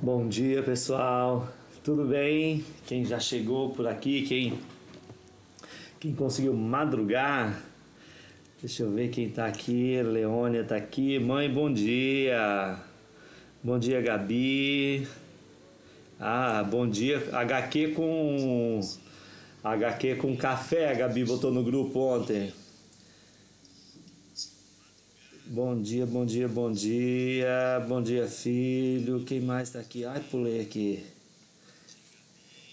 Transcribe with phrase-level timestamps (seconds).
[0.00, 1.48] Bom dia, pessoal.
[1.82, 2.64] Tudo bem?
[2.86, 4.56] Quem já chegou por aqui, quem
[5.98, 7.60] quem conseguiu madrugar?
[8.60, 10.00] Deixa eu ver quem tá aqui.
[10.00, 11.18] Leônia tá aqui.
[11.18, 12.78] Mãe, bom dia.
[13.60, 15.04] Bom dia, Gabi.
[16.20, 17.20] Ah, bom dia.
[17.32, 18.80] HQ com
[19.64, 22.52] HQ com café, a Gabi botou no grupo ontem.
[25.50, 27.82] Bom dia, bom dia, bom dia.
[27.88, 29.24] Bom dia, filho.
[29.24, 30.04] Quem mais tá aqui?
[30.04, 31.02] Ai, pulei aqui.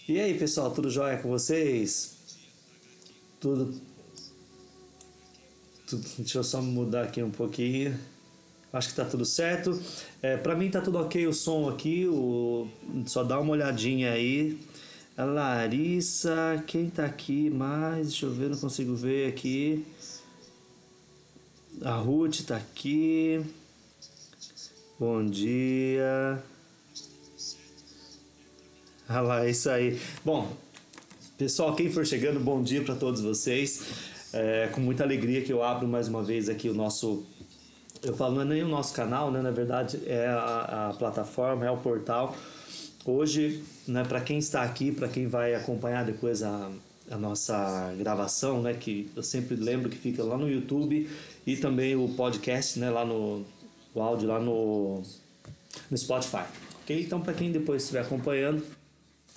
[0.06, 2.18] E aí, pessoal, tudo jóia com vocês?
[3.40, 3.80] Tudo.
[5.86, 7.98] tudo deixa eu só mudar aqui um pouquinho.
[8.70, 9.80] Acho que tá tudo certo.
[10.20, 12.06] É, para mim tá tudo ok o som aqui.
[12.06, 12.68] O...
[13.06, 14.60] Só dá uma olhadinha aí.
[15.16, 18.08] A Larissa, quem tá aqui mais?
[18.08, 19.82] Deixa eu ver, não consigo ver aqui.
[21.82, 23.44] A Ruth tá aqui.
[24.98, 26.42] Bom dia.
[29.06, 30.00] Ah lá, é isso aí.
[30.24, 30.56] Bom,
[31.36, 33.82] pessoal, quem for chegando, bom dia para todos vocês.
[34.32, 37.26] É, com muita alegria que eu abro mais uma vez aqui o nosso.
[38.02, 39.42] Eu falo, não é nem o nosso canal, né?
[39.42, 42.34] Na verdade, é a, a plataforma, é o portal.
[43.04, 46.70] Hoje, né, para quem está aqui, para quem vai acompanhar depois a,
[47.10, 51.08] a nossa gravação, né, que eu sempre lembro que fica lá no YouTube
[51.46, 53.44] e também o podcast, né, lá no
[53.94, 55.02] o áudio lá no
[55.90, 56.44] no Spotify.
[56.82, 57.00] OK?
[57.00, 58.62] Então para quem depois estiver acompanhando,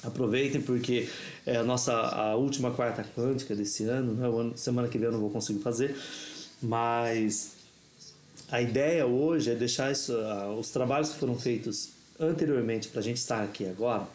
[0.03, 1.07] aproveitem porque
[1.45, 5.19] é a nossa a última quarta quântica desse ano, né, semana que vem eu não
[5.19, 5.95] vou conseguir fazer,
[6.61, 7.53] mas
[8.51, 13.03] a ideia hoje é deixar isso, uh, os trabalhos que foram feitos anteriormente para a
[13.03, 14.07] gente estar aqui agora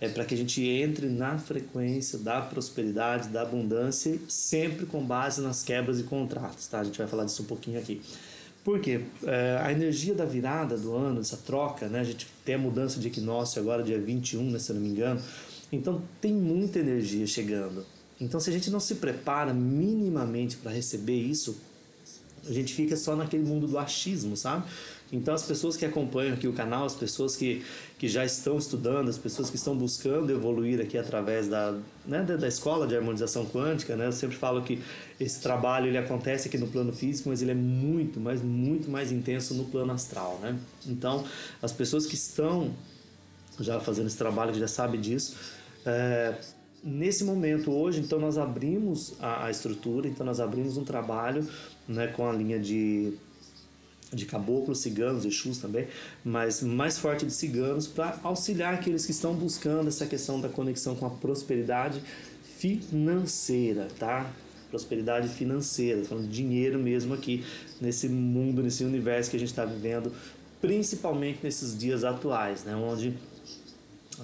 [0.00, 5.42] é para que a gente entre na frequência da prosperidade, da abundância, sempre com base
[5.42, 6.80] nas quebras e contratos, tá?
[6.80, 8.00] A gente vai falar disso um pouquinho aqui.
[8.64, 9.02] Por quê?
[9.24, 12.00] É, a energia da virada do ano, essa troca, né?
[12.00, 14.88] A gente tem a mudança de equinócio agora, dia 21, né, se eu não me
[14.88, 15.20] engano.
[15.70, 17.84] Então tem muita energia chegando.
[18.18, 21.58] Então se a gente não se prepara minimamente para receber isso,
[22.46, 24.64] a gente fica só naquele mundo do achismo, sabe?
[25.12, 27.64] Então, as pessoas que acompanham aqui o canal, as pessoas que,
[27.98, 31.76] que já estão estudando, as pessoas que estão buscando evoluir aqui através da,
[32.06, 34.06] né, da, da escola de harmonização quântica, né?
[34.06, 34.80] Eu sempre falo que
[35.18, 39.10] esse trabalho ele acontece aqui no plano físico, mas ele é muito, mas muito mais
[39.10, 40.56] intenso no plano astral, né?
[40.86, 41.24] Então,
[41.60, 42.72] as pessoas que estão
[43.58, 45.36] já fazendo esse trabalho, que já sabem disso,
[45.84, 46.34] é,
[46.82, 51.46] nesse momento hoje, então nós abrimos a, a estrutura, então nós abrimos um trabalho
[51.86, 53.12] né, com a linha de
[54.12, 55.86] de caboclos, ciganos, exus também,
[56.24, 60.96] mas mais forte de ciganos para auxiliar aqueles que estão buscando essa questão da conexão
[60.96, 62.02] com a prosperidade
[62.58, 64.30] financeira, tá?
[64.68, 67.44] Prosperidade financeira, falando de dinheiro mesmo aqui
[67.80, 70.12] nesse mundo, nesse universo que a gente está vivendo,
[70.60, 72.74] principalmente nesses dias atuais, né?
[72.74, 73.16] Onde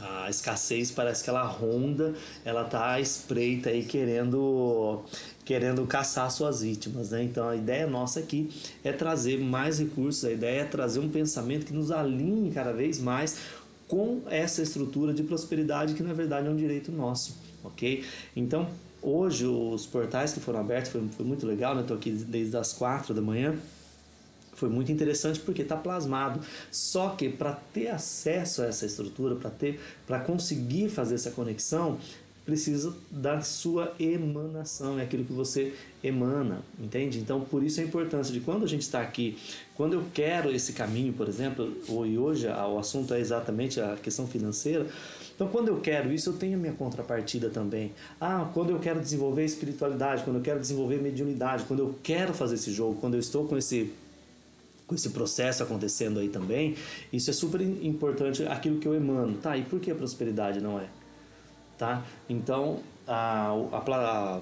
[0.01, 2.15] a escassez parece que ela ronda,
[2.45, 5.03] ela tá espreita aí querendo
[5.47, 7.23] querendo caçar suas vítimas, né?
[7.23, 8.51] Então a ideia nossa aqui
[8.83, 12.99] é trazer mais recursos, a ideia é trazer um pensamento que nos alinhe cada vez
[12.99, 13.39] mais
[13.87, 18.05] com essa estrutura de prosperidade que na verdade é um direito nosso, ok?
[18.35, 18.69] Então
[19.01, 21.83] hoje os portais que foram abertos foi, foi muito legal, né?
[21.83, 23.57] Estou aqui desde as quatro da manhã
[24.53, 26.41] foi muito interessante porque está plasmado.
[26.73, 31.99] Só que para ter acesso a essa estrutura, para ter, para conseguir fazer essa conexão,
[32.47, 37.19] precisa da sua emanação, é aquilo que você emana, entende?
[37.19, 39.37] Então, por isso a importância de quando a gente está aqui,
[39.75, 41.77] quando eu quero esse caminho, por exemplo,
[42.07, 44.87] e hoje o assunto é exatamente a questão financeira,
[45.35, 47.93] então quando eu quero isso, eu tenho a minha contrapartida também.
[48.21, 52.55] Ah, quando eu quero desenvolver espiritualidade, quando eu quero desenvolver mediunidade, quando eu quero fazer
[52.55, 53.93] esse jogo, quando eu estou com esse
[54.87, 56.77] com esse processo acontecendo aí também,
[57.13, 59.37] isso é super importante aquilo que eu emano.
[59.39, 60.87] Tá, e por que a prosperidade não é?
[61.79, 62.05] Tá?
[62.29, 64.41] Então, a, a, a,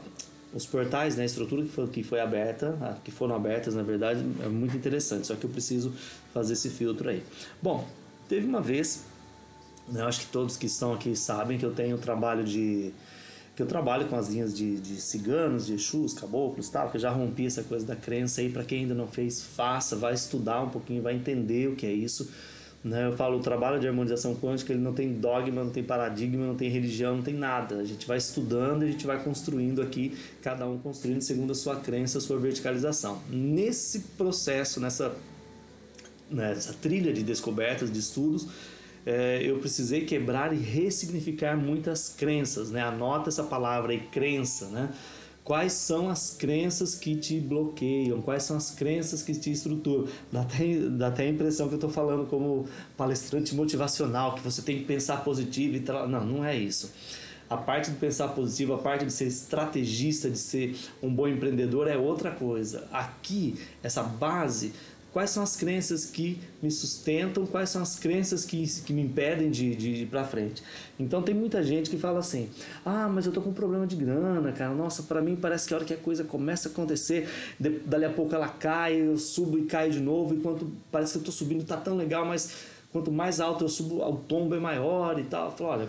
[0.53, 4.25] os portais, né, a estrutura que foi, que foi aberta, que foram abertas, na verdade,
[4.43, 5.93] é muito interessante, só que eu preciso
[6.33, 7.23] fazer esse filtro aí.
[7.63, 7.87] Bom,
[8.29, 9.05] teve uma vez,
[9.89, 12.93] né, eu acho que todos que estão aqui sabem que eu tenho trabalho de
[13.57, 17.01] que eu trabalho com as linhas de, de ciganos, de exus, caboclos, tal, que eu
[17.01, 20.61] já rompi essa coisa da crença aí, para quem ainda não fez, faça, vai estudar
[20.61, 22.29] um pouquinho, vai entender o que é isso
[22.85, 23.07] né?
[23.07, 26.55] Eu falo, o trabalho de harmonização quântica ele não tem dogma, não tem paradigma, não
[26.55, 27.77] tem religião, não tem nada.
[27.77, 31.55] A gente vai estudando e a gente vai construindo aqui, cada um construindo segundo a
[31.55, 33.23] sua crença, a sua verticalização.
[33.31, 35.17] Nesse processo, nessa,
[36.31, 38.49] nessa trilha de descobertas, de estudos,
[39.07, 42.71] é, eu precisei quebrar e ressignificar muitas crenças.
[42.71, 42.83] Né?
[42.83, 44.91] Anota essa palavra aí, crença, né?
[45.45, 48.23] Quais são as crenças que te bloqueiam?
[48.23, 50.09] Quais são as crenças que te estruturam?
[50.33, 54.63] Dá até, dá até a impressão que eu estou falando como palestrante motivacional, que você
[54.63, 56.09] tem que pensar positivo e tal.
[56.09, 56.91] Não, não é isso.
[57.51, 61.89] A parte de pensar positivo, a parte de ser estrategista, de ser um bom empreendedor
[61.89, 62.89] é outra coisa.
[62.91, 64.73] Aqui, essa base
[65.15, 69.49] quais são as crenças que me sustentam, quais são as crenças que, que me impedem
[69.49, 70.61] de, de, de ir para frente.
[70.99, 72.51] Então tem muita gente que fala assim:
[72.85, 74.75] ah, mas eu tô com um problema de grana, cara.
[74.75, 77.29] Nossa, para mim parece que a hora que a coisa começa a acontecer,
[77.59, 81.19] de, dali a pouco ela cai, eu subo e caio de novo, enquanto parece que
[81.21, 82.51] eu tô subindo tá tão legal, mas
[82.91, 85.47] quanto mais alto eu subo, o tombo é maior e tal.
[85.47, 85.89] Eu falo, olha,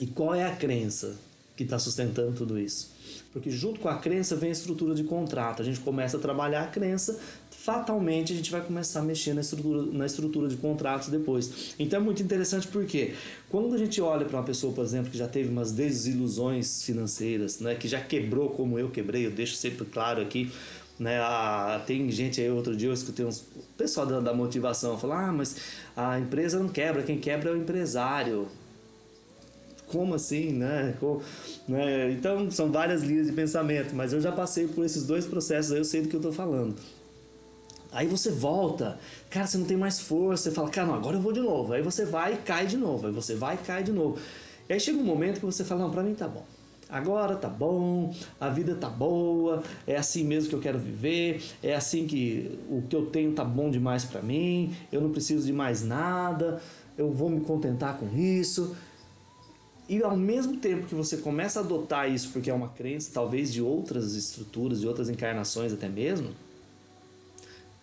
[0.00, 1.16] e qual é a crença
[1.56, 2.92] que está sustentando tudo isso?
[3.32, 5.62] Porque junto com a crença vem a estrutura de contrato.
[5.62, 7.18] A gente começa a trabalhar a crença
[7.62, 11.74] fatalmente a gente vai começar a mexer na estrutura, na estrutura de contratos depois.
[11.78, 13.14] Então é muito interessante porque
[13.48, 17.60] quando a gente olha para uma pessoa, por exemplo, que já teve umas desilusões financeiras,
[17.60, 20.50] né, que já quebrou como eu quebrei, eu deixo sempre claro aqui,
[20.98, 23.44] né, a, tem gente aí, outro dia eu escutei uns
[23.78, 25.56] pessoal da, da motivação falar, ah, mas
[25.96, 28.48] a empresa não quebra, quem quebra é o empresário
[29.86, 30.94] como assim, né?
[30.98, 31.22] Como,
[31.68, 32.10] né?
[32.12, 35.78] Então, são várias linhas de pensamento, mas eu já passei por esses dois processos, aí
[35.78, 36.74] eu sei do que eu estou falando.
[37.92, 38.98] Aí você volta,
[39.28, 41.74] cara, você não tem mais força, você fala, cara, não, agora eu vou de novo.
[41.74, 44.18] Aí você vai e cai de novo, aí você vai e cai de novo.
[44.68, 46.44] E aí chega um momento que você fala, não, pra mim tá bom.
[46.88, 51.74] Agora tá bom, a vida tá boa, é assim mesmo que eu quero viver, é
[51.74, 55.54] assim que o que eu tenho tá bom demais para mim, eu não preciso de
[55.54, 56.60] mais nada,
[56.98, 58.76] eu vou me contentar com isso.
[59.88, 63.50] E ao mesmo tempo que você começa a adotar isso porque é uma crença, talvez
[63.50, 66.28] de outras estruturas, de outras encarnações até mesmo,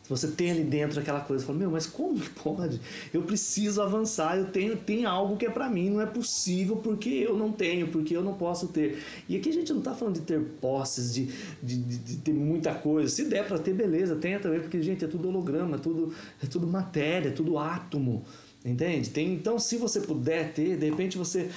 [0.09, 2.81] você tem ali dentro aquela coisa, fala, meu, mas como que pode?
[3.13, 7.09] Eu preciso avançar, eu tenho, tem algo que é para mim, não é possível porque
[7.09, 9.01] eu não tenho, porque eu não posso ter.
[9.29, 11.29] E aqui a gente não tá falando de ter posses, de,
[11.61, 13.07] de, de, de ter muita coisa.
[13.07, 16.11] Se der para ter, beleza, tenha também, porque, gente, é tudo holograma, é tudo,
[16.43, 18.25] é tudo matéria, é tudo átomo.
[18.65, 19.09] Entende?
[19.11, 21.49] Tem, então, se você puder ter, de repente você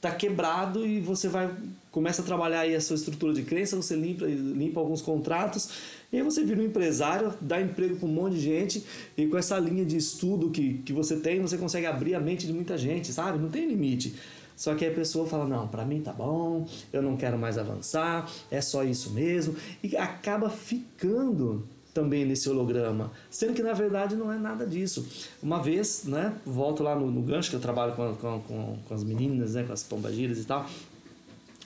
[0.00, 1.54] tá quebrado e você vai
[1.90, 5.70] começa a trabalhar aí a sua estrutura de crença, você limpa, limpa alguns contratos
[6.12, 8.84] e aí você vira um empresário, dá emprego para um monte de gente
[9.16, 12.46] e com essa linha de estudo que, que você tem, você consegue abrir a mente
[12.46, 13.38] de muita gente, sabe?
[13.38, 14.14] Não tem limite.
[14.56, 18.28] Só que a pessoa fala: não, para mim tá bom, eu não quero mais avançar,
[18.50, 24.32] é só isso mesmo, e acaba ficando também nesse holograma, sendo que na verdade não
[24.32, 25.06] é nada disso.
[25.42, 28.94] Uma vez, né, volto lá no, no gancho que eu trabalho com, com, com, com
[28.94, 30.66] as meninas, né, com as pombagiras e tal.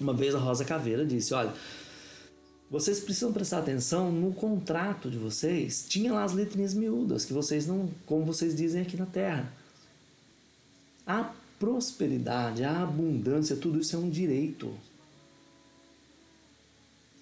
[0.01, 1.53] Uma vez a Rosa Caveira disse: olha
[2.71, 5.85] vocês precisam prestar atenção no contrato de vocês.
[5.89, 9.53] Tinha lá as letrinhas miúdas que vocês não, como vocês dizem aqui na Terra.
[11.07, 14.75] A prosperidade, a abundância, tudo isso é um direito.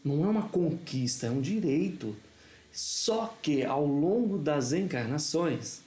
[0.04, 2.16] Não é uma conquista, é um direito.
[2.72, 5.80] Só que ao longo das encarnações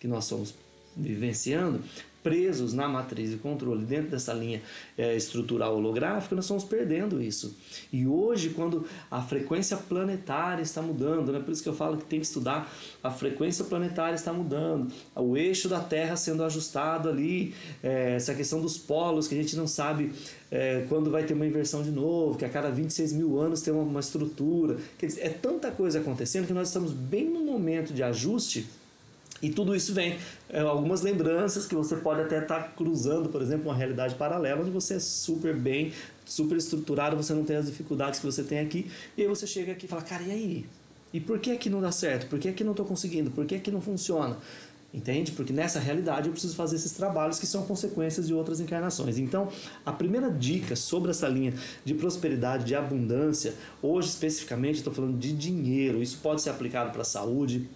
[0.00, 0.54] que nós estamos
[0.96, 1.82] vivenciando,
[2.22, 4.62] presos na matriz de controle dentro dessa linha
[4.96, 7.56] é, estrutural holográfica, nós estamos perdendo isso.
[7.92, 11.40] E hoje, quando a frequência planetária está mudando, né?
[11.40, 15.36] por isso que eu falo que tem que estudar, a frequência planetária está mudando, o
[15.36, 19.66] eixo da Terra sendo ajustado ali, é, essa questão dos polos que a gente não
[19.66, 20.12] sabe
[20.50, 23.72] é, quando vai ter uma inversão de novo, que a cada 26 mil anos tem
[23.72, 24.76] uma, uma estrutura.
[24.98, 28.68] Quer dizer, é tanta coisa acontecendo que nós estamos bem no momento de ajuste
[29.42, 30.16] e tudo isso vem
[30.48, 34.60] é, algumas lembranças que você pode até estar tá cruzando, por exemplo, uma realidade paralela
[34.62, 35.92] onde você é super bem,
[36.24, 39.72] super estruturado, você não tem as dificuldades que você tem aqui, e aí você chega
[39.72, 40.66] aqui e fala, cara, e aí?
[41.12, 42.28] E por que aqui não dá certo?
[42.28, 43.32] Por que aqui não estou conseguindo?
[43.32, 44.38] Por que aqui não funciona?
[44.94, 45.32] Entende?
[45.32, 49.18] Porque nessa realidade eu preciso fazer esses trabalhos que são consequências de outras encarnações.
[49.18, 49.48] Então,
[49.84, 55.32] a primeira dica sobre essa linha de prosperidade, de abundância, hoje especificamente estou falando de
[55.32, 56.02] dinheiro.
[56.02, 57.68] Isso pode ser aplicado para a saúde,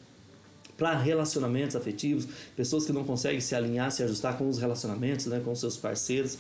[0.76, 5.40] para relacionamentos afetivos, pessoas que não conseguem se alinhar, se ajustar com os relacionamentos, né,
[5.44, 6.38] com seus parceiros,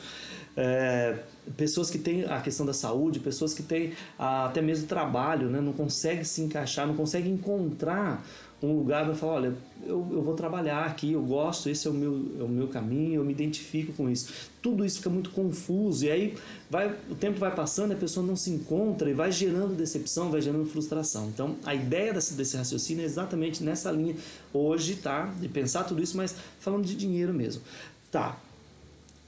[0.56, 1.18] é,
[1.56, 5.72] pessoas que têm a questão da saúde, pessoas que têm até mesmo trabalho, né, não
[5.72, 8.24] conseguem se encaixar, não conseguem encontrar
[8.62, 11.94] um lugar para falar, olha, eu, eu vou trabalhar aqui, eu gosto, esse é o,
[11.94, 14.32] meu, é o meu caminho, eu me identifico com isso.
[14.62, 16.34] Tudo isso fica muito confuso e aí
[16.70, 20.40] vai, o tempo vai passando, a pessoa não se encontra e vai gerando decepção, vai
[20.40, 21.28] gerando frustração.
[21.28, 24.16] Então, a ideia desse, desse raciocínio é exatamente nessa linha
[24.52, 25.26] hoje, tá?
[25.38, 27.62] De pensar tudo isso, mas falando de dinheiro mesmo.
[28.10, 28.38] Tá,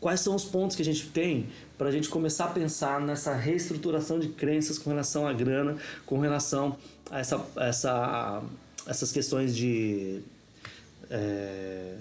[0.01, 3.35] quais são os pontos que a gente tem para a gente começar a pensar nessa
[3.35, 6.77] reestruturação de crenças com relação à grana, com relação
[7.11, 8.43] a essa, essa
[8.89, 10.21] essas questões de.
[11.11, 11.95] É,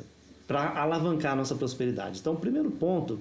[0.47, 2.19] para alavancar a nossa prosperidade.
[2.19, 3.19] Então, primeiro ponto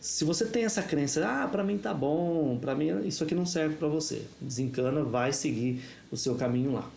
[0.00, 3.46] Se você tem essa crença, ah, para mim tá bom, para mim isso aqui não
[3.46, 4.22] serve para você.
[4.40, 6.90] Desencana, vai seguir o seu caminho lá.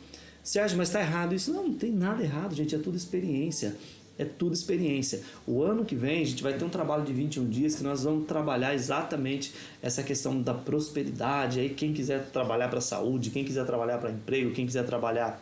[0.44, 1.54] Sérgio, mas está errado isso?
[1.54, 3.76] Não, não tem nada errado, gente, é tudo experiência.
[4.18, 5.22] É tudo experiência.
[5.48, 8.04] O ano que vem a gente vai ter um trabalho de 21 dias que nós
[8.04, 11.62] vamos trabalhar exatamente essa questão da prosperidade.
[11.62, 15.42] Aí quem quiser trabalhar para saúde, quem quiser trabalhar para emprego, quem quiser trabalhar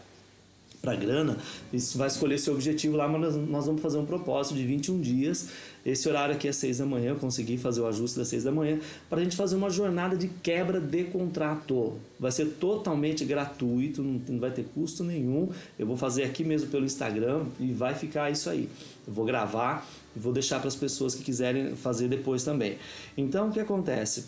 [0.87, 1.35] para grana,
[1.73, 5.49] isso vai escolher seu objetivo lá, mas nós vamos fazer um propósito de 21 dias.
[5.85, 8.53] Esse horário aqui é 6 da manhã, eu consegui fazer o ajuste das 6 da
[8.53, 8.79] manhã,
[9.09, 11.95] para a gente fazer uma jornada de quebra de contrato.
[12.17, 15.49] Vai ser totalmente gratuito, não vai ter custo nenhum.
[15.77, 18.69] Eu vou fazer aqui mesmo pelo Instagram e vai ficar isso aí.
[19.05, 22.77] Eu vou gravar e vou deixar para as pessoas que quiserem fazer depois também.
[23.17, 24.25] Então, o que acontece?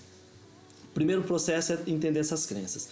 [0.93, 2.89] Primeiro processo é entender essas crenças.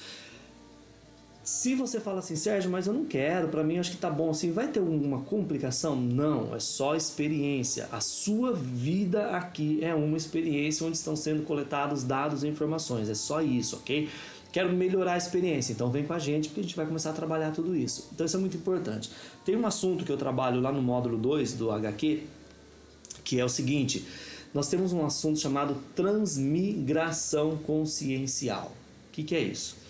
[1.48, 4.30] Se você fala assim, Sérgio, mas eu não quero, para mim acho que tá bom
[4.30, 5.96] assim, vai ter uma complicação?
[5.96, 7.88] Não, é só experiência.
[7.90, 13.14] A sua vida aqui é uma experiência onde estão sendo coletados dados e informações, é
[13.14, 14.10] só isso, ok?
[14.52, 17.14] Quero melhorar a experiência, então vem com a gente porque a gente vai começar a
[17.14, 18.10] trabalhar tudo isso.
[18.14, 19.10] Então isso é muito importante.
[19.46, 22.24] Tem um assunto que eu trabalho lá no módulo 2 do HQ,
[23.24, 24.06] que é o seguinte:
[24.54, 28.74] nós temos um assunto chamado transmigração consciencial.
[29.08, 29.87] O que, que é isso?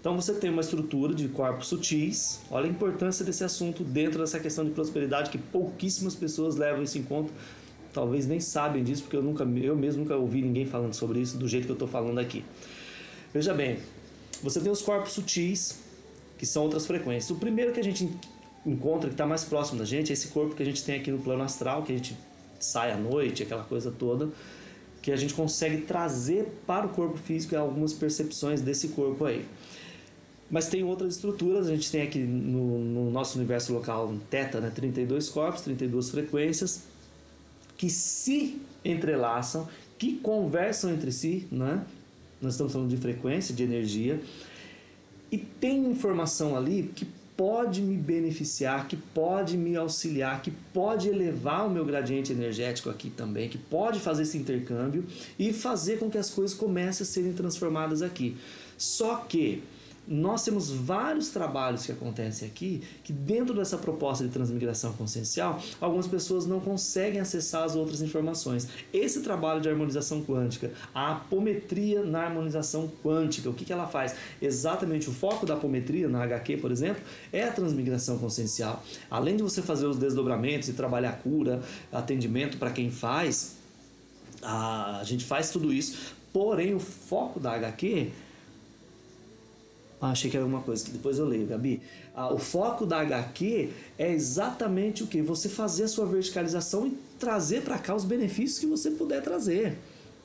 [0.00, 2.40] Então você tem uma estrutura de corpos sutis.
[2.50, 6.98] Olha a importância desse assunto dentro dessa questão de prosperidade que pouquíssimas pessoas levam isso
[6.98, 7.32] em conta.
[7.92, 11.36] Talvez nem sabem disso, porque eu nunca, eu mesmo nunca ouvi ninguém falando sobre isso
[11.36, 12.44] do jeito que eu estou falando aqui.
[13.34, 13.78] Veja bem,
[14.42, 15.78] você tem os corpos sutis,
[16.36, 17.30] que são outras frequências.
[17.30, 18.08] O primeiro que a gente
[18.64, 21.10] encontra, que está mais próximo da gente, é esse corpo que a gente tem aqui
[21.10, 22.16] no plano astral, que a gente
[22.60, 24.28] sai à noite, aquela coisa toda,
[25.02, 29.44] que a gente consegue trazer para o corpo físico algumas percepções desse corpo aí.
[30.50, 34.70] Mas tem outras estruturas, a gente tem aqui no, no nosso universo local Teta, né,
[34.74, 36.84] 32 corpos, 32 frequências,
[37.76, 41.84] que se entrelaçam, que conversam entre si, né?
[42.40, 44.20] nós estamos falando de frequência, de energia,
[45.30, 51.66] e tem informação ali que pode me beneficiar, que pode me auxiliar, que pode elevar
[51.66, 55.04] o meu gradiente energético aqui também, que pode fazer esse intercâmbio
[55.38, 58.36] e fazer com que as coisas comecem a serem transformadas aqui.
[58.76, 59.62] Só que
[60.08, 66.06] nós temos vários trabalhos que acontecem aqui que dentro dessa proposta de transmigração consciencial, algumas
[66.06, 68.66] pessoas não conseguem acessar as outras informações.
[68.90, 74.14] Esse trabalho de harmonização quântica, a apometria na harmonização quântica, o que, que ela faz?
[74.40, 78.82] Exatamente o foco da apometria na HQ, por exemplo, é a transmigração consciencial.
[79.10, 81.60] Além de você fazer os desdobramentos e trabalhar cura,
[81.92, 83.56] atendimento para quem faz,
[84.42, 88.10] a gente faz tudo isso, porém o foco da HQ
[90.00, 91.82] ah, achei que era alguma coisa que depois eu leio, Gabi.
[92.14, 95.20] Ah, o foco da HQ é exatamente o que?
[95.20, 99.76] Você fazer a sua verticalização e trazer para cá os benefícios que você puder trazer.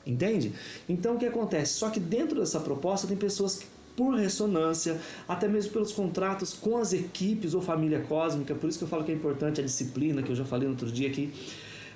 [0.06, 0.52] Entende?
[0.88, 1.72] Então o que acontece?
[1.74, 3.66] Só que dentro dessa proposta tem pessoas que,
[3.96, 8.84] por ressonância, até mesmo pelos contratos com as equipes ou família cósmica, por isso que
[8.84, 11.32] eu falo que é importante a disciplina, que eu já falei no outro dia aqui.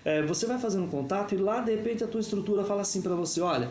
[0.05, 3.15] É, você vai fazendo contato e lá de repente a tua estrutura fala assim para
[3.15, 3.69] você: olha,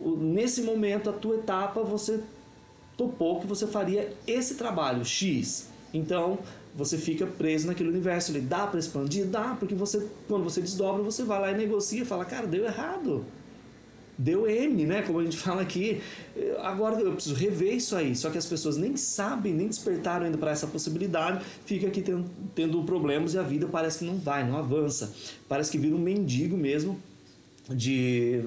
[0.00, 2.20] nesse momento, a tua etapa, você
[2.96, 5.68] topou que você faria esse trabalho X.
[5.92, 6.38] Então,
[6.74, 8.32] você fica preso naquele universo.
[8.32, 9.26] Ele dá para expandir?
[9.26, 13.24] Dá, porque você, quando você desdobra, você vai lá e negocia fala, cara, deu errado.
[14.16, 15.02] Deu M, né?
[15.02, 16.00] Como a gente fala aqui.
[16.62, 18.14] Agora eu preciso rever isso aí.
[18.14, 21.44] Só que as pessoas nem sabem, nem despertaram ainda para essa possibilidade.
[21.64, 22.24] Fica aqui tendo,
[22.54, 25.12] tendo problemas e a vida parece que não vai, não avança.
[25.48, 27.00] Parece que vira um mendigo mesmo
[27.68, 28.44] de,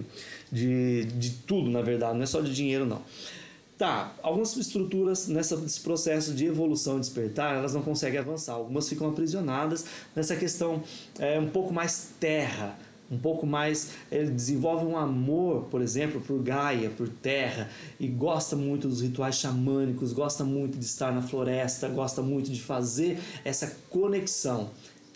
[0.51, 2.15] de, de tudo, na verdade.
[2.15, 3.01] Não é só de dinheiro, não.
[3.77, 8.53] Tá, algumas estruturas nesse processo de evolução e despertar, elas não conseguem avançar.
[8.53, 10.81] Algumas ficam aprisionadas nessa questão
[11.19, 12.75] é, um pouco mais terra,
[13.11, 13.91] um pouco mais.
[14.11, 17.69] Ele desenvolve um amor, por exemplo, por Gaia, por terra,
[17.99, 22.59] e gosta muito dos rituais xamânicos, gosta muito de estar na floresta, gosta muito de
[22.59, 24.71] fazer essa conexão.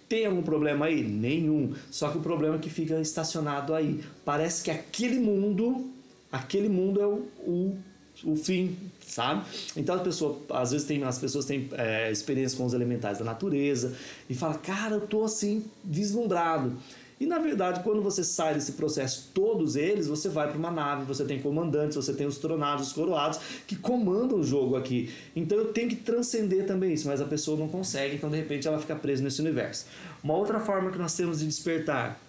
[0.08, 1.02] Tem algum problema aí?
[1.02, 1.74] Nenhum.
[1.90, 4.04] Só que o problema é que fica estacionado aí.
[4.24, 5.90] Parece que aquele mundo,
[6.32, 7.91] aquele mundo é o, o
[8.24, 8.76] o fim,
[9.06, 9.44] sabe?
[9.76, 13.26] Então a pessoa, às vezes tem, as pessoas têm é, experiência com os elementais da
[13.26, 13.94] natureza
[14.30, 16.76] e fala, cara, eu tô assim vislumbrado.
[17.20, 21.06] E na verdade, quando você sai desse processo, todos eles, você vai para uma nave,
[21.06, 25.14] você tem comandantes, você tem os tronados, os coroados que comandam o jogo aqui.
[25.36, 28.68] Então eu tenho que transcender também isso, mas a pessoa não consegue, então de repente
[28.68, 29.86] ela fica presa nesse universo.
[30.24, 32.20] Uma outra forma que nós temos de despertar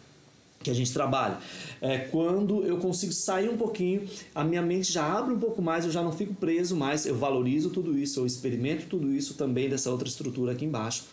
[0.62, 1.38] que a gente trabalha.
[1.81, 5.85] É quando eu consigo sair um pouquinho, a minha mente já abre um pouco mais,
[5.85, 9.69] eu já não fico preso mais, eu valorizo tudo isso, eu experimento tudo isso também
[9.69, 11.04] dessa outra estrutura aqui embaixo.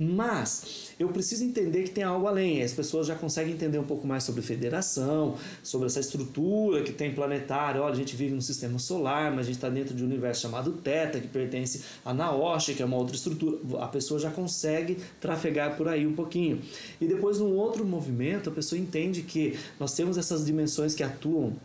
[0.00, 2.62] Mas eu preciso entender que tem algo além.
[2.62, 7.12] As pessoas já conseguem entender um pouco mais sobre federação, sobre essa estrutura que tem
[7.12, 7.82] planetária.
[7.82, 10.42] Olha, a gente vive no sistema solar, mas a gente está dentro de um universo
[10.42, 13.58] chamado Teta, que pertence a Naoshi, que é uma outra estrutura.
[13.82, 16.60] A pessoa já consegue trafegar por aí um pouquinho.
[17.00, 21.56] E depois, num outro movimento, a pessoa entende que nós temos essas dimensões que atuam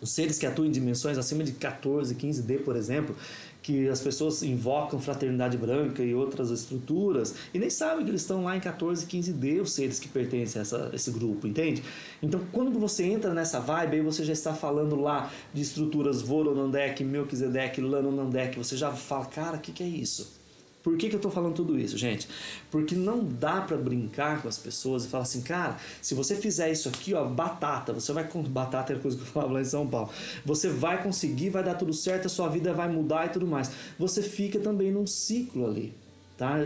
[0.00, 3.16] os seres que atuam em dimensões acima de 14, 15D, por exemplo,
[3.64, 8.44] que as pessoas invocam fraternidade branca e outras estruturas e nem sabem que eles estão
[8.44, 11.82] lá em 14, 15D, os seres que pertencem a essa, esse grupo, entende?
[12.22, 17.02] Então, quando você entra nessa vibe, aí você já está falando lá de estruturas Voronandek,
[17.02, 20.43] Melchizedek, Lanonandek, você já fala, cara, o que, que é isso?
[20.84, 22.28] Por que, que eu estou falando tudo isso, gente?
[22.70, 26.70] Porque não dá para brincar com as pessoas e falar assim, cara, se você fizer
[26.70, 29.64] isso aqui, ó, batata, você vai com batata é coisa que eu falava lá em
[29.64, 30.10] São Paulo.
[30.44, 33.70] Você vai conseguir, vai dar tudo certo, a sua vida vai mudar e tudo mais.
[33.98, 35.94] Você fica também num ciclo ali,
[36.36, 36.58] tá?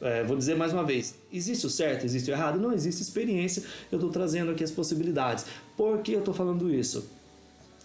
[0.00, 2.60] É, vou dizer mais uma vez: existe o certo, existe o errado?
[2.60, 3.64] Não existe experiência.
[3.90, 5.44] Eu estou trazendo aqui as possibilidades.
[5.76, 7.04] Por que eu estou falando isso?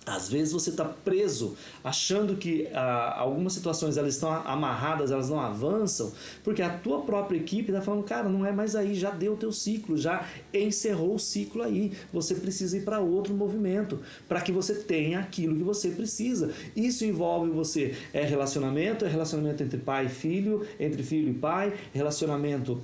[0.05, 5.39] Às vezes você está preso, achando que ah, algumas situações elas estão amarradas, elas não
[5.39, 6.11] avançam,
[6.43, 9.37] porque a tua própria equipe está falando, cara, não é mais aí, já deu o
[9.37, 11.91] teu ciclo, já encerrou o ciclo aí.
[12.11, 16.51] Você precisa ir para outro movimento, para que você tenha aquilo que você precisa.
[16.75, 21.73] Isso envolve você, é relacionamento, é relacionamento entre pai e filho, entre filho e pai,
[21.93, 22.81] relacionamento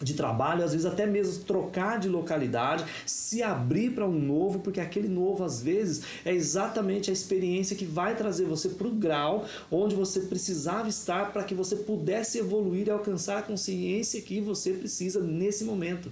[0.00, 4.80] de trabalho, às vezes até mesmo trocar de localidade, se abrir para um novo, porque
[4.80, 9.46] aquele novo às vezes é exatamente a experiência que vai trazer você para o grau
[9.70, 14.72] onde você precisava estar para que você pudesse evoluir e alcançar a consciência que você
[14.72, 16.10] precisa nesse momento.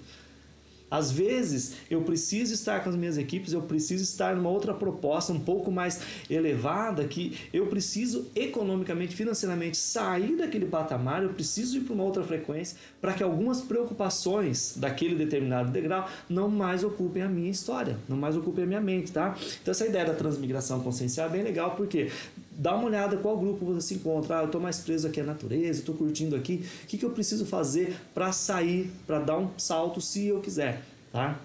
[0.91, 5.33] Às vezes eu preciso estar com as minhas equipes, eu preciso estar numa outra proposta
[5.33, 11.81] um pouco mais elevada, que eu preciso economicamente, financeiramente sair daquele patamar, eu preciso ir
[11.81, 17.29] para uma outra frequência para que algumas preocupações daquele determinado degrau não mais ocupem a
[17.29, 19.37] minha história, não mais ocupem a minha mente, tá?
[19.63, 22.11] Então essa ideia da transmigração consciencial é bem legal porque
[22.57, 24.39] dá uma olhada qual grupo você se encontra.
[24.39, 26.65] Ah, eu estou mais preso aqui à natureza, estou curtindo aqui.
[26.85, 30.83] O que, que eu preciso fazer para sair, para dar um salto se eu quiser,
[31.13, 31.39] tá?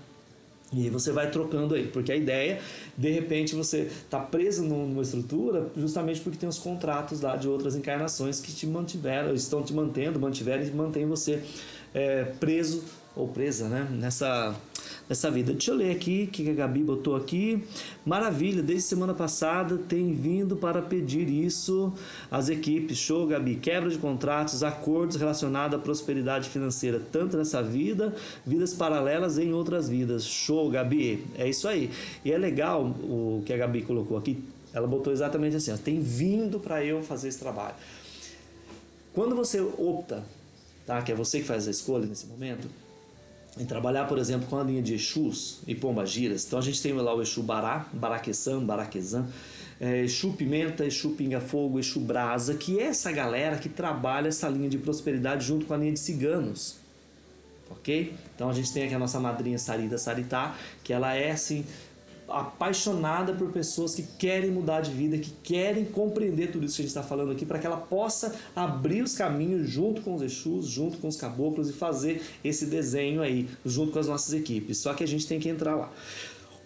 [0.72, 2.60] E você vai trocando aí, porque a ideia,
[2.95, 7.76] de repente, você está preso numa estrutura justamente porque tem os contratos lá de outras
[7.76, 11.41] encarnações que te mantiveram, estão te mantendo, mantiveram e mantêm você
[11.91, 12.84] é, preso
[13.15, 14.56] ou presa né, nessa
[15.10, 15.52] essa vida.
[15.52, 17.63] Deixa eu ler aqui o que a Gabi botou aqui.
[18.06, 21.93] Maravilha, desde semana passada tem vindo para pedir isso
[22.30, 22.97] às equipes.
[22.97, 23.56] Show, Gabi.
[23.56, 28.13] Quebra de contratos, acordos relacionados à prosperidade financeira, tanto nessa vida,
[28.45, 30.25] vidas paralelas em outras vidas.
[30.25, 31.25] Show, Gabi.
[31.38, 31.89] É isso aí.
[32.23, 34.43] E é legal o que a Gabi colocou aqui.
[34.73, 37.75] Ela botou exatamente assim: ó, tem vindo para eu fazer esse trabalho.
[39.13, 40.23] Quando você opta,
[40.86, 41.02] tá?
[41.02, 42.67] Que é você que faz a escolha nesse momento
[43.60, 46.45] em trabalhar, por exemplo, com a linha de Exus e Pombagiras.
[46.45, 49.28] Então a gente tem lá o Exu Bará, Baraquesan, Baraquezan,
[49.80, 54.48] é, Exu Pimenta, Exu Pinga Fogo, Exu Brasa, que é essa galera que trabalha essa
[54.48, 56.78] linha de prosperidade junto com a linha de ciganos.
[57.69, 58.13] Ok?
[58.34, 61.65] Então a gente tem aqui a nossa madrinha Sarida Saritá, que ela é assim
[62.32, 66.86] apaixonada por pessoas que querem mudar de vida, que querem compreender tudo isso que a
[66.86, 70.68] gente está falando aqui, para que ela possa abrir os caminhos junto com os Exus,
[70.68, 74.78] junto com os caboclos e fazer esse desenho aí, junto com as nossas equipes.
[74.78, 75.92] Só que a gente tem que entrar lá.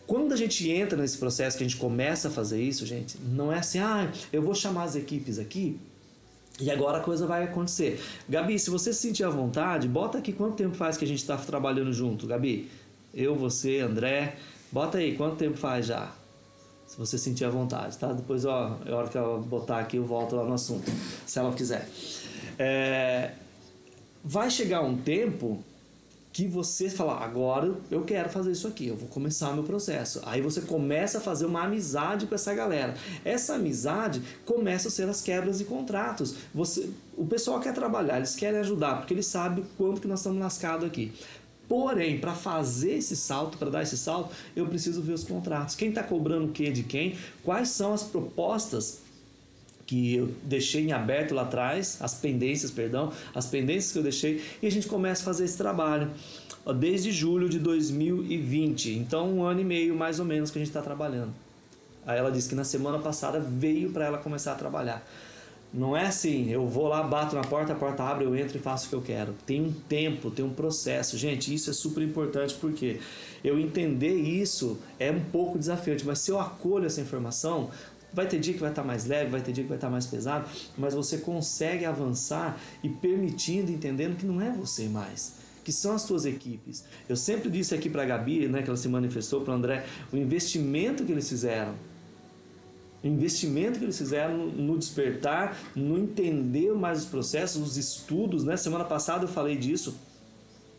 [0.06, 3.52] Quando a gente entra nesse processo, que a gente começa a fazer isso, gente, não
[3.52, 5.80] é assim, ah, eu vou chamar as equipes aqui
[6.60, 8.00] e agora a coisa vai acontecer.
[8.30, 11.20] Gabi, se você se sentir à vontade, bota aqui quanto tempo faz que a gente
[11.20, 12.70] está trabalhando junto, Gabi.
[13.14, 14.36] Eu, você, André,
[14.74, 16.12] Bota aí, quanto tempo faz já?
[16.88, 18.12] Se você sentir a vontade, tá?
[18.12, 20.92] Depois, ó, é hora que ela botar aqui, eu volto lá no assunto,
[21.28, 21.88] se ela quiser.
[22.58, 23.34] É,
[24.24, 25.64] vai chegar um tempo
[26.32, 30.20] que você fala, agora eu quero fazer isso aqui, eu vou começar meu processo.
[30.26, 32.96] Aí você começa a fazer uma amizade com essa galera.
[33.24, 36.36] Essa amizade começa a ser as quebras de contratos.
[36.52, 40.40] Você, o pessoal quer trabalhar, eles querem ajudar, porque eles sabem quanto que nós estamos
[40.40, 41.14] lascados aqui.
[41.68, 45.76] Porém, para fazer esse salto, para dar esse salto, eu preciso ver os contratos.
[45.76, 47.16] Quem está cobrando o que de quem?
[47.44, 49.02] Quais são as propostas
[49.86, 54.42] que eu deixei em aberto lá atrás, as pendências, perdão, as pendências que eu deixei,
[54.62, 56.10] e a gente começa a fazer esse trabalho
[56.80, 58.92] desde julho de 2020.
[58.92, 61.34] Então, um ano e meio mais ou menos que a gente está trabalhando.
[62.06, 65.06] Aí ela disse que na semana passada veio para ela começar a trabalhar.
[65.74, 68.62] Não é assim, eu vou lá, bato na porta, a porta abre, eu entro e
[68.62, 69.34] faço o que eu quero.
[69.46, 71.18] Tem um tempo, tem um processo.
[71.18, 73.00] Gente, isso é super importante porque
[73.44, 77.72] eu entender isso é um pouco desafiante, mas se eu acolho essa informação,
[78.14, 80.06] Vai ter dia que vai estar mais leve, vai ter dia que vai estar mais
[80.06, 85.96] pesado, mas você consegue avançar e permitindo, entendendo que não é você mais que são
[85.96, 86.84] as suas equipes.
[87.08, 89.86] Eu sempre disse aqui para a Gabi, né, que ela se manifestou para o André,
[90.12, 91.74] o investimento que eles fizeram
[93.04, 98.44] investimento que eles fizeram no despertar, no entender mais os processos, os estudos.
[98.44, 98.56] Né?
[98.58, 99.96] Semana passada eu falei disso.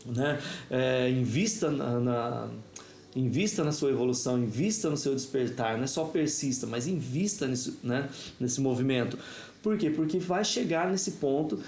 [0.05, 0.39] Né?
[0.69, 2.49] É, invista na, na
[3.15, 7.79] invista na sua evolução, invista no seu despertar, não é só persista, mas invista nesse,
[7.81, 9.17] né, nesse movimento.
[9.63, 9.89] Por quê?
[9.89, 11.59] Porque vai chegar nesse ponto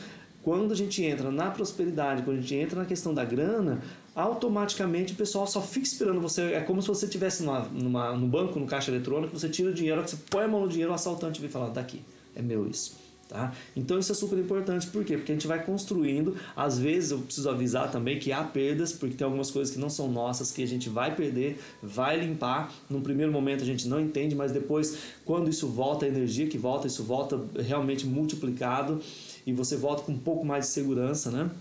[0.43, 3.81] quando a gente entra na prosperidade, quando a gente entra na questão da grana,
[4.17, 6.53] automaticamente o pessoal só fica esperando você.
[6.53, 10.01] É como se você estivesse numa, no banco, no caixa eletrônico, você tira o dinheiro,
[10.01, 12.01] você põe a mão no dinheiro, o assaltante vem falar, daqui,
[12.35, 12.95] é meu isso.
[13.29, 13.53] Tá?
[13.75, 15.17] Então isso é super importante, por quê?
[15.17, 19.15] Porque a gente vai construindo, às vezes eu preciso avisar também que há perdas, porque
[19.15, 23.01] tem algumas coisas que não são nossas, que a gente vai perder, vai limpar, num
[23.01, 26.87] primeiro momento a gente não entende, mas depois quando isso volta, a energia que volta,
[26.87, 29.01] isso volta realmente multiplicado
[29.45, 31.51] e você volta com um pouco mais de segurança, né?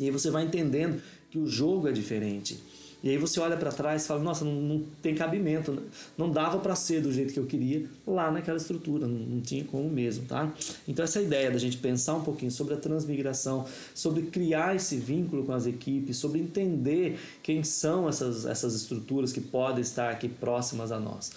[0.00, 1.00] E aí você vai entendendo
[1.32, 2.60] que o jogo é diferente.
[3.02, 5.80] E aí você olha para trás e fala, nossa, não, não tem cabimento, né?
[6.16, 9.64] não dava para ser do jeito que eu queria lá naquela estrutura, não, não, tinha
[9.64, 10.52] como mesmo, tá?
[10.86, 15.42] Então essa ideia da gente pensar um pouquinho sobre a transmigração, sobre criar esse vínculo
[15.42, 20.92] com as equipes, sobre entender quem são essas, essas estruturas que podem estar aqui próximas
[20.92, 21.32] a nós.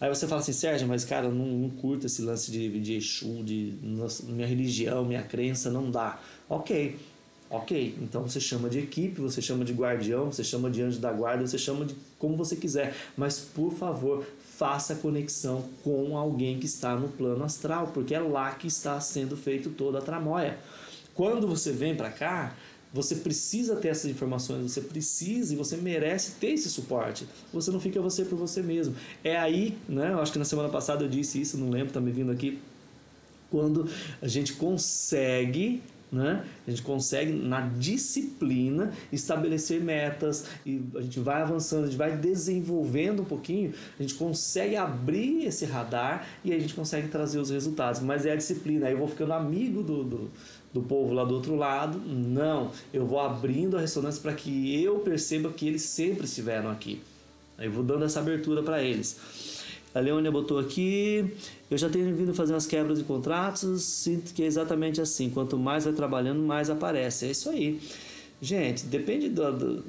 [0.00, 2.94] Aí você fala assim, Sérgio, mas cara, eu não, não curto esse lance de, de
[2.94, 6.20] Exu, de nossa, minha religião, minha crença, não dá.
[6.46, 6.96] Ok,
[7.48, 11.12] Ok, então você chama de equipe, você chama de guardião, você chama de anjo da
[11.12, 16.66] guarda, você chama de como você quiser, mas por favor, faça conexão com alguém que
[16.66, 20.58] está no plano astral, porque é lá que está sendo feito toda a tramóia.
[21.14, 22.56] Quando você vem para cá,
[22.92, 27.28] você precisa ter essas informações, você precisa e você merece ter esse suporte.
[27.52, 28.96] Você não fica você por você mesmo.
[29.22, 30.12] É aí, né?
[30.12, 32.58] Eu acho que na semana passada eu disse isso, não lembro, tá me vindo aqui.
[33.50, 33.88] Quando
[34.20, 36.44] a gente consegue né?
[36.66, 42.16] A gente consegue, na disciplina, estabelecer metas e a gente vai avançando, a gente vai
[42.16, 47.50] desenvolvendo um pouquinho, a gente consegue abrir esse radar e a gente consegue trazer os
[47.50, 48.00] resultados.
[48.00, 50.30] Mas é a disciplina, aí eu vou ficando amigo do, do,
[50.72, 51.98] do povo lá do outro lado.
[51.98, 57.02] Não, eu vou abrindo a ressonância para que eu perceba que eles sempre estiveram aqui.
[57.58, 59.55] Eu vou dando essa abertura para eles.
[59.96, 61.24] A Leônia botou aqui.
[61.70, 65.30] Eu já tenho vindo fazer umas quebras de contratos, sinto que é exatamente assim.
[65.30, 67.24] Quanto mais vai trabalhando, mais aparece.
[67.24, 67.80] É isso aí.
[68.38, 69.84] Gente, depende do, do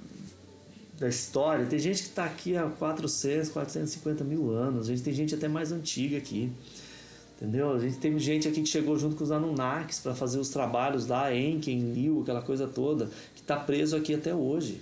[0.98, 1.66] da história.
[1.66, 4.88] Tem gente que está aqui há 400, 450 mil anos.
[4.88, 6.50] A gente tem gente até mais antiga aqui.
[7.36, 7.74] Entendeu?
[7.74, 11.06] A gente tem gente aqui que chegou junto com os Anunnakis para fazer os trabalhos
[11.06, 14.82] lá, Enken, Liu, aquela coisa toda, que está preso aqui até hoje.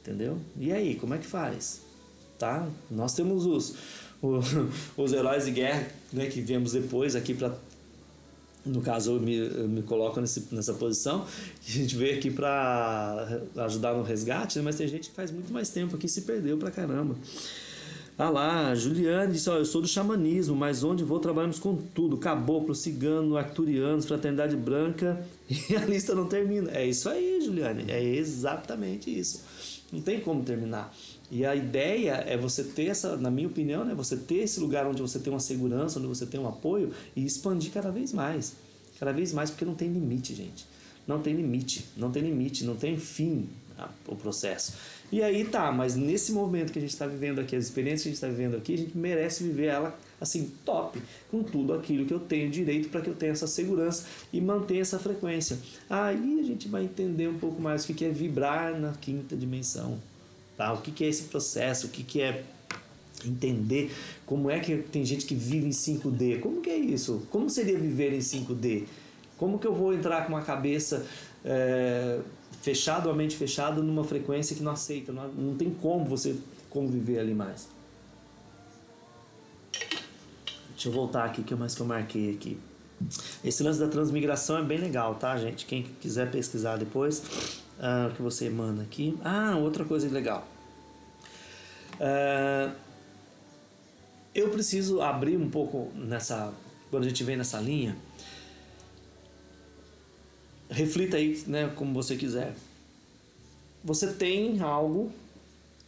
[0.00, 0.38] Entendeu?
[0.58, 1.82] E aí, como é que faz?
[2.38, 2.66] Tá?
[2.90, 4.03] Nós temos os
[4.96, 7.54] os heróis de guerra né, que viemos depois aqui para
[8.64, 13.40] no caso eu me, eu me coloco nesse, nessa posição a gente veio aqui para
[13.56, 16.56] ajudar no resgate né, mas tem gente que faz muito mais tempo aqui se perdeu
[16.56, 17.14] pra caramba
[18.16, 22.16] ah lá, Juliane disse, ó, eu sou do xamanismo, mas onde vou trabalhamos com tudo,
[22.16, 26.70] caboclo, cigano, arturianos, fraternidade branca, e a lista não termina.
[26.70, 29.42] É isso aí, Juliane, é exatamente isso.
[29.92, 30.94] Não tem como terminar.
[31.30, 34.86] E a ideia é você ter essa, na minha opinião, né, você ter esse lugar
[34.86, 38.54] onde você tem uma segurança, onde você tem um apoio e expandir cada vez mais.
[38.98, 40.66] Cada vez mais, porque não tem limite, gente.
[41.06, 44.74] Não tem limite, não tem limite, não tem fim a, o processo.
[45.10, 48.08] E aí tá, mas nesse momento que a gente está vivendo aqui, as experiências que
[48.08, 52.06] a gente está vivendo aqui, a gente merece viver ela assim, top, com tudo aquilo
[52.06, 55.58] que eu tenho direito para que eu tenha essa segurança e manter essa frequência.
[55.88, 59.98] Aí a gente vai entender um pouco mais o que é vibrar na quinta dimensão.
[60.56, 60.72] Tá?
[60.72, 61.86] O que, que é esse processo?
[61.86, 62.44] O que, que é
[63.24, 63.92] entender
[64.26, 66.40] como é que tem gente que vive em 5D?
[66.40, 67.26] Como que é isso?
[67.30, 68.84] Como seria viver em 5D?
[69.36, 71.04] Como que eu vou entrar com uma cabeça
[71.44, 72.20] é,
[72.62, 75.12] fechada, a mente fechada, numa frequência que não aceita?
[75.12, 76.36] Não, não tem como você
[76.70, 77.68] conviver ali mais.
[80.70, 82.58] Deixa eu voltar aqui, que é mais que eu marquei aqui.
[83.42, 85.66] Esse lance da transmigração é bem legal, tá, gente?
[85.66, 87.22] Quem quiser pesquisar depois,
[87.78, 89.18] ah, que você emana aqui.
[89.24, 90.46] Ah, outra coisa legal.
[92.00, 92.72] Ah,
[94.34, 96.52] eu preciso abrir um pouco nessa.
[96.90, 97.96] Quando a gente vem nessa linha,
[100.68, 102.54] reflita aí, né, como você quiser.
[103.82, 105.12] Você tem algo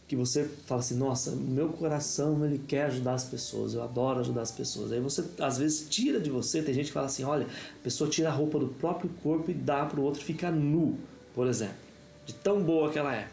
[0.07, 4.41] que você fala assim, nossa, meu coração ele quer ajudar as pessoas, eu adoro ajudar
[4.41, 4.91] as pessoas.
[4.91, 8.09] Aí você às vezes tira de você, tem gente que fala assim, olha, a pessoa
[8.09, 10.97] tira a roupa do próprio corpo e dá para o outro ficar nu
[11.37, 11.75] por exemplo,
[12.25, 13.27] de tão boa que ela é.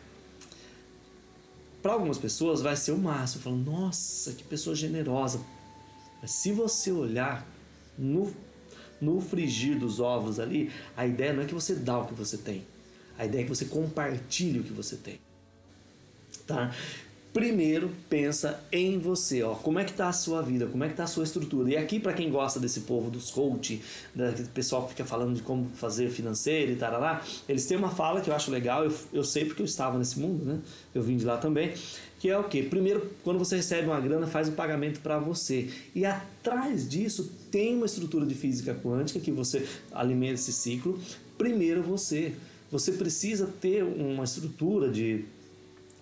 [1.83, 5.41] Para algumas pessoas vai ser o máximo, falando, nossa, que pessoa generosa.
[6.21, 7.47] Mas se você olhar
[7.97, 8.31] no,
[9.01, 12.37] no frigir dos ovos ali, a ideia não é que você dá o que você
[12.37, 12.67] tem.
[13.17, 15.19] A ideia é que você compartilhe o que você tem.
[16.47, 16.75] Tá?
[17.35, 20.95] Primeiro pensa em você, ó, como é que tá a sua vida, como é que
[20.95, 21.69] tá a sua estrutura.
[21.69, 23.83] E aqui para quem gosta desse povo dos coach,
[24.15, 27.91] do pessoal que fica falando de como fazer financeiro e tal lá, eles têm uma
[27.91, 30.61] fala que eu acho legal, eu, eu sei porque eu estava nesse mundo, né?
[30.95, 31.75] Eu vim de lá também,
[32.21, 32.63] que é o que?
[32.63, 35.69] Primeiro, quando você recebe uma grana, faz o um pagamento para você.
[35.93, 41.01] E atrás disso tem uma estrutura de física quântica que você alimenta esse ciclo.
[41.37, 42.33] Primeiro você,
[42.71, 45.25] você precisa ter uma estrutura de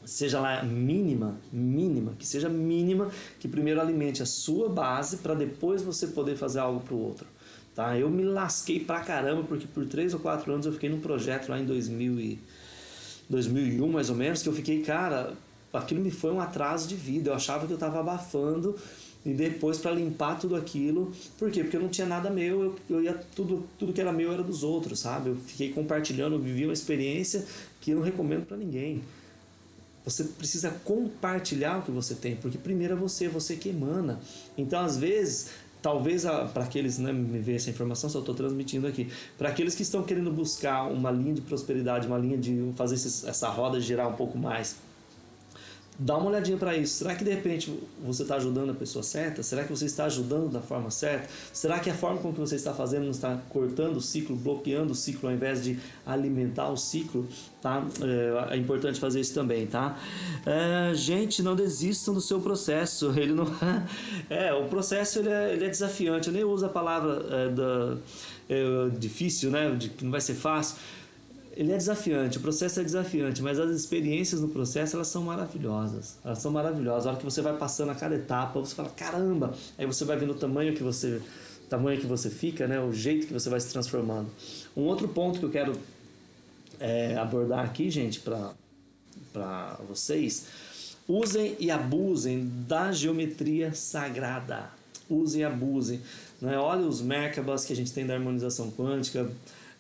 [0.05, 5.83] seja lá mínima, mínima, que seja mínima, que primeiro alimente a sua base para depois
[5.83, 7.27] você poder fazer algo para o outro.
[7.75, 7.99] Tá?
[7.99, 11.49] Eu me lasquei pra caramba porque por três ou quatro anos eu fiquei num projeto
[11.49, 12.39] lá em 2000 e
[13.31, 15.33] 2001 mais ou menos que eu fiquei, cara,
[15.73, 17.31] aquilo me foi um atraso de vida.
[17.31, 18.77] Eu achava que eu estava abafando
[19.25, 21.63] e depois para limpar tudo aquilo, por quê?
[21.63, 24.43] Porque eu não tinha nada meu, eu, eu ia tudo tudo que era meu era
[24.43, 25.31] dos outros, sabe?
[25.31, 27.47] Eu fiquei compartilhando, eu vivi uma experiência
[27.81, 29.01] que eu não recomendo para ninguém.
[30.05, 34.19] Você precisa compartilhar o que você tem, porque primeiro é você, você que emana.
[34.59, 39.09] Então, às vezes, talvez para aqueles, né, me ver essa informação, só estou transmitindo aqui,
[39.39, 43.49] para aqueles que estão querendo buscar uma linha de prosperidade, uma linha de fazer essa
[43.49, 44.77] roda girar um pouco mais,
[45.99, 46.95] dá uma olhadinha para isso.
[46.95, 49.43] Será que de repente você está ajudando a pessoa certa?
[49.43, 51.29] Será que você está ajudando da forma certa?
[51.53, 54.93] Será que a forma como que você está fazendo não está cortando o ciclo, bloqueando
[54.93, 57.27] o ciclo ao invés de alimentar o ciclo?
[57.61, 57.85] Tá?
[58.01, 59.97] É, é importante fazer isso também, tá?
[60.45, 63.13] É, gente, não desistam do seu processo.
[63.17, 63.47] Ele não
[64.29, 66.29] é o processo ele é, ele é desafiante.
[66.29, 67.97] Eu nem uso a palavra é, da
[68.49, 69.71] é, difícil, né?
[69.71, 70.77] De que não vai ser fácil
[71.55, 76.19] ele é desafiante, o processo é desafiante, mas as experiências no processo elas são maravilhosas.
[76.25, 77.07] Elas são maravilhosas.
[77.07, 79.55] A hora que você vai passando a cada etapa, você fala, caramba!
[79.77, 81.21] Aí você vai vendo o tamanho que você,
[81.69, 82.81] tamanho que você fica, né?
[82.81, 84.31] o jeito que você vai se transformando.
[84.75, 85.73] Um outro ponto que eu quero
[86.81, 90.47] é, abordar aqui, gente, para vocês,
[91.07, 94.71] usem e abusem da geometria sagrada.
[95.09, 96.01] Usem e abusem.
[96.41, 96.57] Né?
[96.57, 99.31] Olha os Merkabas que a gente tem da harmonização quântica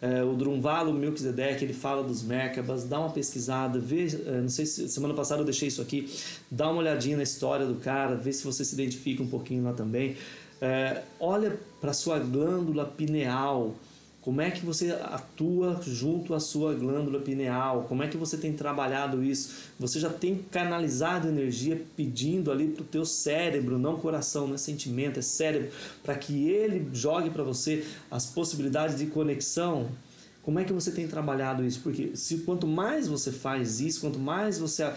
[0.02, 4.66] é, o Drunvalo Melchizedek, ele fala dos Merkabas, dá uma pesquisada, vê, é, não sei
[4.66, 6.12] se semana passada eu deixei isso aqui,
[6.50, 9.72] dá uma olhadinha na história do cara, vê se você se identifica um pouquinho lá
[9.72, 10.16] também.
[10.60, 13.76] É, olha para sua glândula pineal,
[14.22, 17.86] como é que você atua junto à sua glândula pineal?
[17.88, 19.72] Como é que você tem trabalhado isso?
[19.80, 24.58] Você já tem canalizado energia pedindo ali para o teu cérebro, não coração, não é
[24.58, 25.72] sentimento, é cérebro,
[26.04, 29.90] para que ele jogue para você as possibilidades de conexão?
[30.40, 31.80] Como é que você tem trabalhado isso?
[31.80, 34.88] Porque se quanto mais você faz isso, quanto mais você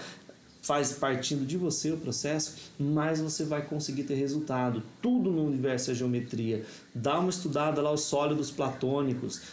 [0.66, 4.82] faz partindo de você o processo, mais você vai conseguir ter resultado.
[5.00, 6.66] Tudo no universo é geometria.
[6.94, 9.44] Dá uma estudada lá os sólidos platônicos,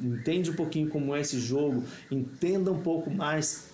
[0.00, 3.66] entende um pouquinho como é esse jogo, entenda um pouco mais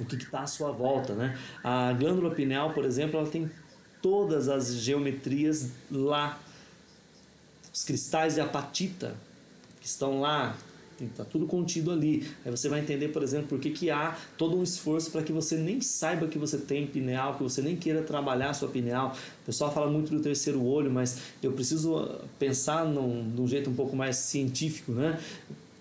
[0.00, 1.14] o que está à sua volta.
[1.14, 1.38] Né?
[1.62, 3.48] A glândula pineal, por exemplo, ela tem
[4.02, 6.40] todas as geometrias lá.
[7.72, 9.14] Os cristais de apatita
[9.80, 10.56] que estão lá,
[11.00, 12.26] Está tudo contido ali.
[12.44, 15.32] Aí você vai entender, por exemplo, por que, que há todo um esforço para que
[15.32, 19.16] você nem saiba que você tem pineal, que você nem queira trabalhar a sua pineal.
[19.42, 23.68] O pessoal fala muito do terceiro olho, mas eu preciso ah, pensar num, num jeito
[23.68, 25.18] um pouco mais científico, né?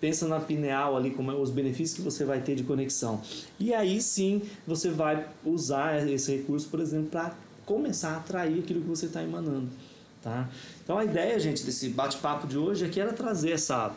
[0.02, 3.22] Pensa na pineal ali, como é, os benefícios que você vai ter de conexão.
[3.60, 7.34] E aí sim você vai usar esse recurso, por exemplo, para
[7.66, 9.70] começar a atrair aquilo que você está emanando.
[10.22, 10.50] Tá?
[10.84, 13.94] Então a ideia, gente, desse bate-papo de hoje aqui era trazer essa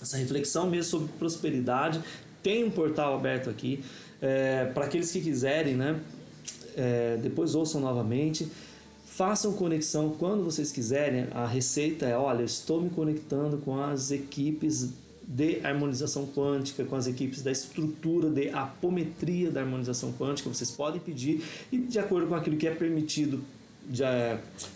[0.00, 2.00] essa reflexão mesmo sobre prosperidade.
[2.42, 3.84] Tem um portal aberto aqui
[4.20, 6.00] é, para aqueles que quiserem, né?
[6.76, 8.48] É, depois ouçam novamente.
[9.04, 11.26] Façam conexão quando vocês quiserem.
[11.32, 14.90] A receita é: olha, eu estou me conectando com as equipes
[15.22, 20.48] de harmonização quântica, com as equipes da estrutura de apometria da harmonização quântica.
[20.48, 23.40] Vocês podem pedir e, de acordo com aquilo que é permitido
[23.90, 24.04] de,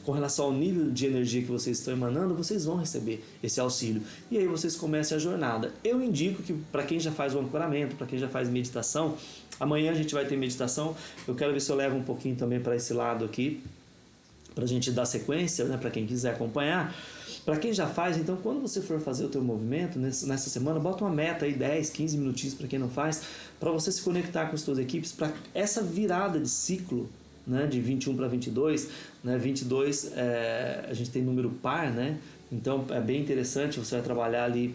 [0.05, 4.03] com relação ao nível de energia que vocês estão emanando, vocês vão receber esse auxílio.
[4.29, 5.73] E aí vocês começam a jornada.
[5.85, 9.17] Eu indico que para quem já faz o ancoramento, para quem já faz meditação,
[9.61, 10.97] amanhã a gente vai ter meditação.
[11.29, 13.63] Eu quero ver se eu levo um pouquinho também para esse lado aqui,
[14.53, 16.93] para a gente dar sequência, né, para quem quiser acompanhar.
[17.45, 21.05] Para quem já faz, então quando você for fazer o teu movimento nessa semana, bota
[21.05, 23.23] uma meta aí 10, 15 minutinhos para quem não faz,
[23.61, 27.09] para você se conectar com as suas equipes para essa virada de ciclo
[27.47, 28.89] né, de 21 para 22,
[29.23, 32.19] né, 22 é, a gente tem número par, né,
[32.51, 34.75] então é bem interessante, você vai trabalhar ali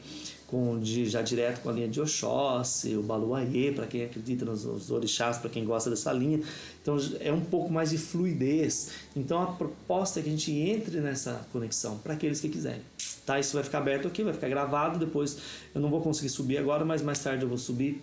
[0.50, 4.66] com de, já direto com a linha de Oxóssi, o Baluayê, para quem acredita nos,
[4.66, 6.42] nos orixás, para quem gosta dessa linha.
[6.82, 8.94] Então é um pouco mais de fluidez.
[9.16, 12.82] Então a proposta é que a gente entre nessa conexão para aqueles que quiserem.
[13.28, 13.40] Tá?
[13.40, 14.98] Isso vai ficar aberto aqui, vai ficar gravado.
[14.98, 15.38] Depois
[15.74, 18.02] eu não vou conseguir subir agora, mas mais tarde eu vou subir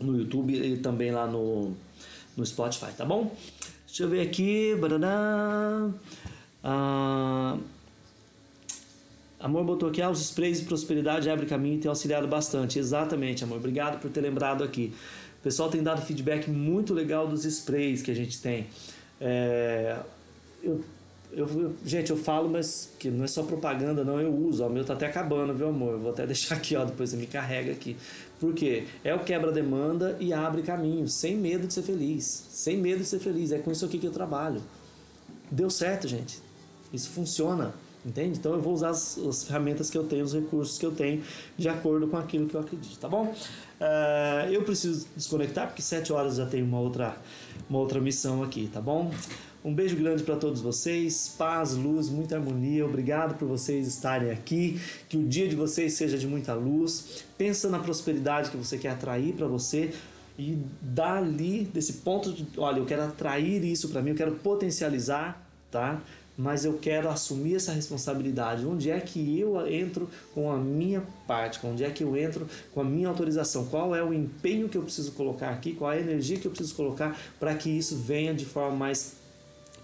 [0.00, 1.76] no YouTube e também lá no,
[2.36, 3.34] no Spotify, tá bom?
[3.86, 4.74] Deixa eu ver aqui.
[6.64, 7.56] Ah,
[9.42, 12.78] Amor botou aqui, ah, os sprays de prosperidade abre caminho e tem auxiliado bastante.
[12.78, 13.56] Exatamente, amor.
[13.58, 14.94] Obrigado por ter lembrado aqui.
[15.40, 18.68] O pessoal tem dado feedback muito legal dos sprays que a gente tem.
[19.20, 19.98] É,
[20.62, 20.80] eu,
[21.32, 24.20] eu, gente, eu falo, mas que não é só propaganda, não.
[24.20, 24.62] Eu uso.
[24.62, 25.94] Ó, o meu tá até acabando, viu, amor?
[25.94, 26.84] Eu vou até deixar aqui, ó.
[26.84, 27.96] Depois você me carrega aqui.
[28.42, 28.88] Por quê?
[29.04, 32.48] É o quebra-demanda e abre caminho, sem medo de ser feliz.
[32.50, 33.52] Sem medo de ser feliz.
[33.52, 34.60] É com isso aqui que eu trabalho.
[35.48, 36.40] Deu certo, gente.
[36.92, 37.72] Isso funciona.
[38.04, 38.40] Entende?
[38.40, 41.22] Então eu vou usar as, as, ferramentas que eu tenho, os recursos que eu tenho,
[41.56, 43.26] de acordo com aquilo que eu acredito, tá bom?
[43.26, 47.16] Uh, eu preciso desconectar porque sete horas já tem uma outra,
[47.70, 49.14] uma outra missão aqui, tá bom?
[49.64, 52.84] Um beijo grande para todos vocês, paz, luz, muita harmonia.
[52.84, 54.80] Obrigado por vocês estarem aqui.
[55.08, 57.24] Que o dia de vocês seja de muita luz.
[57.38, 59.94] Pensa na prosperidade que você quer atrair para você
[60.36, 65.48] e dali desse ponto de, olha, eu quero atrair isso para mim, eu quero potencializar,
[65.70, 66.02] tá?
[66.36, 68.66] mas eu quero assumir essa responsabilidade.
[68.66, 71.64] Onde é que eu entro com a minha parte?
[71.64, 73.66] Onde é que eu entro com a minha autorização?
[73.66, 75.72] Qual é o empenho que eu preciso colocar aqui?
[75.74, 79.21] Qual é a energia que eu preciso colocar para que isso venha de forma mais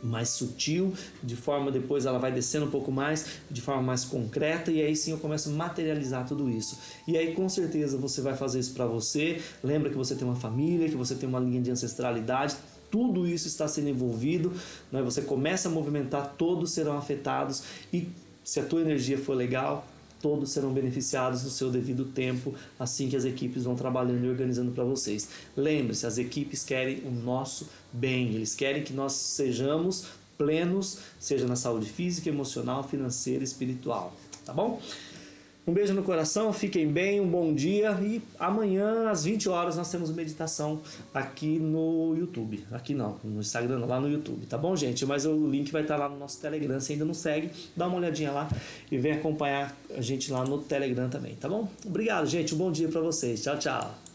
[0.02, 4.70] mais sutil, de forma depois ela vai descendo um pouco mais, de forma mais concreta
[4.70, 6.78] e aí sim eu começo a materializar tudo isso.
[7.06, 9.40] E aí com certeza você vai fazer isso para você.
[9.62, 12.56] Lembra que você tem uma família, que você tem uma linha de ancestralidade,
[12.90, 14.52] tudo isso está sendo envolvido,
[14.90, 15.02] né?
[15.02, 18.08] você começa a movimentar, todos serão afetados e
[18.42, 19.86] se a tua energia for legal,
[20.20, 24.72] todos serão beneficiados no seu devido tempo, assim que as equipes vão trabalhando e organizando
[24.72, 25.28] para vocês.
[25.56, 31.56] Lembre-se, as equipes querem o nosso bem, eles querem que nós sejamos plenos, seja na
[31.56, 34.80] saúde física, emocional, financeira, espiritual, tá bom?
[35.68, 39.90] Um beijo no coração, fiquem bem, um bom dia e amanhã às 20 horas nós
[39.90, 40.80] temos meditação
[41.12, 42.64] aqui no YouTube.
[42.72, 45.04] Aqui não, no Instagram, lá no YouTube, tá bom, gente?
[45.04, 46.80] Mas o link vai estar lá no nosso Telegram.
[46.80, 48.48] Se ainda não segue, dá uma olhadinha lá
[48.90, 51.68] e vem acompanhar a gente lá no Telegram também, tá bom?
[51.84, 52.54] Obrigado, gente.
[52.54, 53.42] Um bom dia para vocês.
[53.42, 54.07] Tchau, tchau.